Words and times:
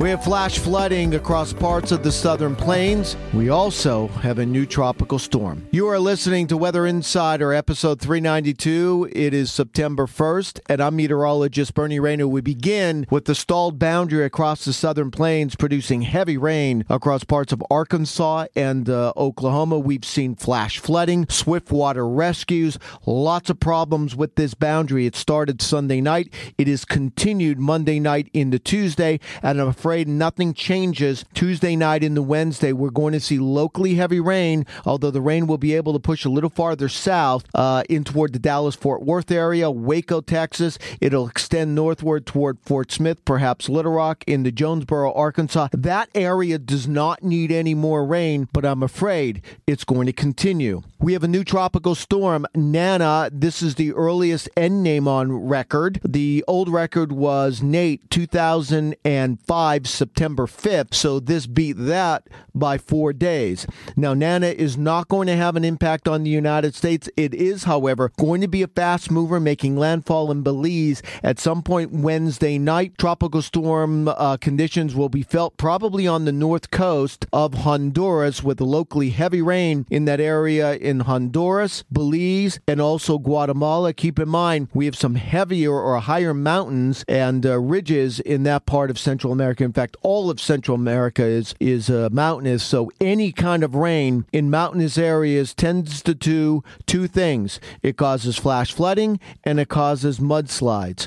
We 0.00 0.10
have 0.10 0.22
flash 0.22 0.60
flooding 0.60 1.16
across 1.16 1.52
parts 1.52 1.90
of 1.90 2.04
the 2.04 2.12
southern 2.12 2.54
plains. 2.54 3.16
We 3.34 3.48
also 3.48 4.06
have 4.06 4.38
a 4.38 4.46
new 4.46 4.64
tropical 4.64 5.18
storm. 5.18 5.66
You 5.72 5.88
are 5.88 5.98
listening 5.98 6.46
to 6.48 6.56
Weather 6.56 6.86
Insider, 6.86 7.52
episode 7.52 8.00
392. 8.00 9.08
It 9.10 9.34
is 9.34 9.50
September 9.50 10.06
1st, 10.06 10.60
and 10.68 10.80
I'm 10.80 10.94
meteorologist 10.94 11.74
Bernie 11.74 11.98
Rayno. 11.98 12.28
We 12.28 12.40
begin 12.40 13.08
with 13.10 13.24
the 13.24 13.34
stalled 13.34 13.80
boundary 13.80 14.24
across 14.24 14.64
the 14.64 14.72
southern 14.72 15.10
plains, 15.10 15.56
producing 15.56 16.02
heavy 16.02 16.36
rain 16.36 16.84
across 16.88 17.24
parts 17.24 17.52
of 17.52 17.60
Arkansas 17.68 18.46
and 18.54 18.88
uh, 18.88 19.12
Oklahoma. 19.16 19.80
We've 19.80 20.04
seen 20.04 20.36
flash 20.36 20.78
flooding, 20.78 21.26
swift 21.28 21.72
water 21.72 22.08
rescues, 22.08 22.78
lots 23.04 23.50
of 23.50 23.58
problems 23.58 24.14
with 24.14 24.36
this 24.36 24.54
boundary. 24.54 25.06
It 25.06 25.16
started 25.16 25.60
Sunday 25.60 26.00
night, 26.00 26.32
it 26.56 26.68
is 26.68 26.84
continued 26.84 27.58
Monday 27.58 27.98
night 27.98 28.30
into 28.32 28.60
Tuesday, 28.60 29.18
and 29.42 29.60
I'm 29.60 29.66
afraid 29.66 29.87
nothing 29.88 30.54
changes 30.54 31.24
Tuesday 31.34 31.76
night 31.76 32.04
into 32.04 32.22
Wednesday. 32.22 32.72
We're 32.72 32.90
going 32.90 33.12
to 33.12 33.20
see 33.20 33.38
locally 33.38 33.94
heavy 33.94 34.20
rain, 34.20 34.66
although 34.84 35.10
the 35.10 35.20
rain 35.20 35.46
will 35.46 35.58
be 35.58 35.74
able 35.74 35.92
to 35.92 35.98
push 35.98 36.24
a 36.24 36.28
little 36.28 36.50
farther 36.50 36.88
south 36.88 37.44
uh, 37.54 37.82
in 37.88 38.04
toward 38.04 38.32
the 38.32 38.38
Dallas 38.38 38.74
Fort 38.74 39.02
Worth 39.02 39.30
area, 39.30 39.70
Waco, 39.70 40.20
Texas. 40.20 40.78
It'll 41.00 41.28
extend 41.28 41.74
northward 41.74 42.26
toward 42.26 42.58
Fort 42.60 42.92
Smith, 42.92 43.24
perhaps 43.24 43.68
Little 43.68 43.92
Rock, 43.92 44.24
into 44.26 44.52
Jonesboro, 44.52 45.12
Arkansas. 45.12 45.68
That 45.72 46.08
area 46.14 46.58
does 46.58 46.86
not 46.86 47.22
need 47.22 47.50
any 47.50 47.74
more 47.74 48.04
rain, 48.04 48.48
but 48.52 48.64
I'm 48.64 48.82
afraid 48.82 49.42
it's 49.66 49.84
going 49.84 50.06
to 50.06 50.12
continue. 50.12 50.82
We 51.00 51.12
have 51.12 51.22
a 51.22 51.28
new 51.28 51.44
tropical 51.44 51.94
storm, 51.94 52.46
Nana. 52.54 53.30
This 53.32 53.62
is 53.62 53.76
the 53.76 53.92
earliest 53.92 54.48
end 54.56 54.82
name 54.82 55.06
on 55.06 55.32
record. 55.32 56.00
The 56.04 56.44
old 56.48 56.68
record 56.68 57.12
was 57.12 57.62
Nate 57.62 58.10
2005, 58.10 59.77
September 59.86 60.46
5th. 60.46 60.94
So 60.94 61.20
this 61.20 61.46
beat 61.46 61.74
that 61.78 62.28
by 62.54 62.78
four 62.78 63.12
days. 63.12 63.66
Now, 63.96 64.14
Nana 64.14 64.48
is 64.48 64.76
not 64.76 65.08
going 65.08 65.26
to 65.28 65.36
have 65.36 65.56
an 65.56 65.64
impact 65.64 66.08
on 66.08 66.24
the 66.24 66.30
United 66.30 66.74
States. 66.74 67.08
It 67.16 67.34
is, 67.34 67.64
however, 67.64 68.12
going 68.18 68.40
to 68.40 68.48
be 68.48 68.62
a 68.62 68.68
fast 68.68 69.10
mover 69.10 69.40
making 69.40 69.76
landfall 69.76 70.30
in 70.30 70.42
Belize 70.42 71.02
at 71.22 71.38
some 71.38 71.62
point 71.62 71.92
Wednesday 71.92 72.58
night. 72.58 72.98
Tropical 72.98 73.42
storm 73.42 74.08
uh, 74.08 74.36
conditions 74.38 74.94
will 74.94 75.08
be 75.08 75.22
felt 75.22 75.56
probably 75.56 76.06
on 76.06 76.24
the 76.24 76.32
north 76.32 76.70
coast 76.70 77.26
of 77.32 77.54
Honduras 77.54 78.42
with 78.42 78.60
locally 78.60 79.10
heavy 79.10 79.42
rain 79.42 79.86
in 79.90 80.04
that 80.06 80.20
area 80.20 80.74
in 80.74 81.00
Honduras, 81.00 81.84
Belize, 81.92 82.60
and 82.66 82.80
also 82.80 83.18
Guatemala. 83.18 83.92
Keep 83.92 84.18
in 84.18 84.28
mind, 84.28 84.68
we 84.74 84.86
have 84.86 84.96
some 84.96 85.14
heavier 85.14 85.72
or 85.72 85.98
higher 86.00 86.34
mountains 86.34 87.04
and 87.08 87.44
uh, 87.44 87.58
ridges 87.58 88.20
in 88.20 88.42
that 88.44 88.66
part 88.66 88.90
of 88.90 88.98
Central 88.98 89.32
America. 89.32 89.67
In 89.68 89.74
fact, 89.74 89.98
all 90.00 90.30
of 90.30 90.40
Central 90.40 90.74
America 90.74 91.22
is 91.22 91.54
is 91.60 91.90
uh, 91.90 92.08
mountainous, 92.10 92.62
so 92.62 92.90
any 93.02 93.32
kind 93.32 93.62
of 93.62 93.74
rain 93.74 94.24
in 94.32 94.48
mountainous 94.48 94.96
areas 94.96 95.52
tends 95.52 96.02
to 96.04 96.14
do 96.14 96.64
two 96.86 97.06
things: 97.06 97.60
it 97.82 97.98
causes 97.98 98.38
flash 98.38 98.72
flooding 98.72 99.20
and 99.44 99.60
it 99.60 99.68
causes 99.68 100.20
mudslides. 100.20 101.06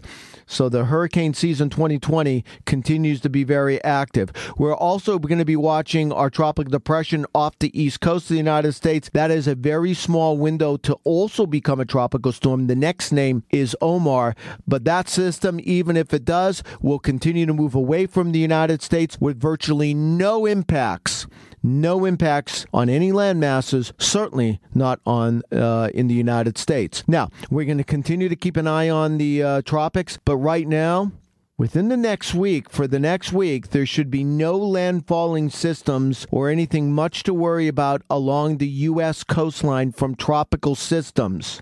So 0.51 0.67
the 0.67 0.83
hurricane 0.83 1.33
season 1.33 1.69
2020 1.69 2.43
continues 2.65 3.21
to 3.21 3.29
be 3.29 3.45
very 3.45 3.81
active. 3.85 4.33
We're 4.57 4.75
also 4.75 5.17
going 5.17 5.39
to 5.39 5.45
be 5.45 5.55
watching 5.55 6.11
our 6.11 6.29
tropical 6.29 6.69
depression 6.69 7.25
off 7.33 7.57
the 7.59 7.71
east 7.79 8.01
coast 8.01 8.25
of 8.25 8.33
the 8.33 8.37
United 8.37 8.73
States. 8.73 9.09
That 9.13 9.31
is 9.31 9.47
a 9.47 9.55
very 9.55 9.93
small 9.93 10.37
window 10.37 10.75
to 10.77 10.97
also 11.05 11.45
become 11.45 11.79
a 11.79 11.85
tropical 11.85 12.33
storm. 12.33 12.67
The 12.67 12.75
next 12.75 13.13
name 13.13 13.43
is 13.49 13.77
Omar, 13.79 14.35
but 14.67 14.83
that 14.83 15.07
system, 15.07 15.61
even 15.63 15.95
if 15.95 16.13
it 16.13 16.25
does, 16.25 16.63
will 16.81 16.99
continue 16.99 17.45
to 17.45 17.53
move 17.53 17.73
away 17.73 18.05
from 18.05 18.33
the 18.33 18.39
United 18.39 18.50
States 18.81 19.19
with 19.19 19.39
virtually 19.39 19.93
no 19.93 20.45
impacts 20.45 21.27
no 21.63 22.05
impacts 22.05 22.65
on 22.73 22.89
any 22.89 23.11
land 23.11 23.39
masses, 23.39 23.93
certainly 23.99 24.59
not 24.73 24.99
on 25.05 25.43
uh, 25.51 25.89
in 25.93 26.07
the 26.07 26.13
United 26.13 26.57
States. 26.57 27.03
Now, 27.07 27.29
we're 27.49 27.65
going 27.65 27.77
to 27.77 27.83
continue 27.83 28.29
to 28.29 28.35
keep 28.35 28.57
an 28.57 28.67
eye 28.67 28.89
on 28.89 29.17
the 29.17 29.43
uh, 29.43 29.61
tropics, 29.61 30.17
but 30.25 30.37
right 30.37 30.67
now, 30.67 31.11
Within 31.57 31.89
the 31.89 31.97
next 31.97 32.33
week, 32.33 32.71
for 32.71 32.87
the 32.87 32.97
next 32.97 33.31
week, 33.31 33.69
there 33.69 33.85
should 33.85 34.09
be 34.09 34.23
no 34.23 34.59
landfalling 34.59 35.51
systems 35.51 36.25
or 36.31 36.49
anything 36.49 36.91
much 36.91 37.21
to 37.21 37.35
worry 37.35 37.67
about 37.67 38.01
along 38.09 38.57
the 38.57 38.67
U.S. 38.67 39.23
coastline 39.23 39.91
from 39.91 40.15
tropical 40.15 40.73
systems. 40.73 41.61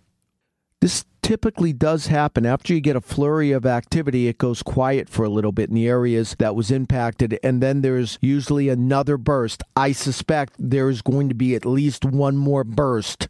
This 0.80 1.04
typically 1.22 1.74
does 1.74 2.08
happen 2.08 2.46
after 2.46 2.74
you 2.74 2.82
get 2.82 2.96
a 2.96 3.02
flurry 3.02 3.52
of 3.52 3.66
activity 3.66 4.28
it 4.28 4.38
goes 4.38 4.64
quiet 4.64 5.10
for 5.10 5.24
a 5.24 5.30
little 5.30 5.52
bit 5.52 5.70
in 5.70 5.76
the 5.76 5.88
areas 5.88 6.36
that 6.40 6.56
was 6.56 6.72
impacted 6.72 7.38
and 7.44 7.62
then 7.62 7.82
there's 7.82 8.18
usually 8.22 8.70
another 8.70 9.18
burst. 9.18 9.64
I 9.76 9.92
suspect 9.92 10.54
there's 10.58 11.02
going 11.02 11.30
to 11.30 11.36
be 11.36 11.56
at 11.56 11.66
least 11.66 12.06
one 12.06 12.38
more 12.38 12.64
burst 12.64 13.28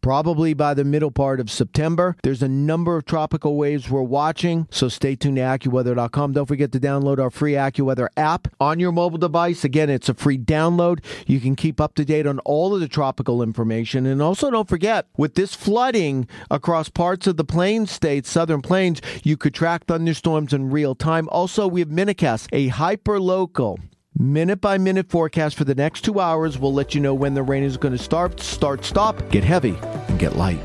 probably 0.00 0.54
by 0.54 0.74
the 0.74 0.84
middle 0.84 1.10
part 1.10 1.40
of 1.40 1.50
September. 1.50 2.16
There's 2.22 2.42
a 2.42 2.48
number 2.48 2.96
of 2.96 3.04
tropical 3.04 3.56
waves 3.56 3.90
we're 3.90 4.02
watching, 4.02 4.66
so 4.70 4.88
stay 4.88 5.16
tuned 5.16 5.36
to 5.36 5.42
AccuWeather.com. 5.42 6.32
Don't 6.32 6.46
forget 6.46 6.72
to 6.72 6.80
download 6.80 7.18
our 7.18 7.30
free 7.30 7.52
AccuWeather 7.52 8.08
app 8.16 8.48
on 8.60 8.80
your 8.80 8.92
mobile 8.92 9.18
device. 9.18 9.64
Again, 9.64 9.90
it's 9.90 10.08
a 10.08 10.14
free 10.14 10.38
download. 10.38 11.04
You 11.26 11.40
can 11.40 11.56
keep 11.56 11.80
up 11.80 11.94
to 11.94 12.04
date 12.04 12.26
on 12.26 12.38
all 12.40 12.74
of 12.74 12.80
the 12.80 12.88
tropical 12.88 13.42
information. 13.42 14.06
And 14.06 14.22
also, 14.22 14.50
don't 14.50 14.68
forget, 14.68 15.06
with 15.16 15.34
this 15.34 15.54
flooding 15.54 16.28
across 16.50 16.88
parts 16.88 17.26
of 17.26 17.36
the 17.36 17.44
plains 17.44 17.90
states, 17.90 18.30
southern 18.30 18.62
plains, 18.62 19.00
you 19.22 19.36
could 19.36 19.54
track 19.54 19.86
thunderstorms 19.86 20.52
in 20.52 20.70
real 20.70 20.94
time. 20.94 21.28
Also, 21.30 21.66
we 21.66 21.80
have 21.80 21.88
MinuteCast, 21.88 22.48
a 22.52 22.68
hyper 22.68 23.20
local 23.20 23.78
minute 24.20 24.60
by 24.60 24.76
minute 24.76 25.08
forecast 25.08 25.56
for 25.56 25.64
the 25.64 25.74
next 25.74 26.02
two 26.02 26.20
hours. 26.20 26.58
We'll 26.58 26.74
let 26.74 26.94
you 26.94 27.00
know 27.00 27.14
when 27.14 27.34
the 27.34 27.42
rain 27.42 27.64
is 27.64 27.76
going 27.76 27.96
to 27.96 28.02
start, 28.02 28.38
start, 28.40 28.84
stop, 28.84 29.30
get 29.30 29.42
heavy, 29.42 29.76
and 30.08 30.18
get 30.18 30.36
light. 30.36 30.60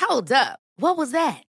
Hold 0.00 0.32
up. 0.32 0.60
What 0.76 0.96
was 0.96 1.10
that? 1.10 1.47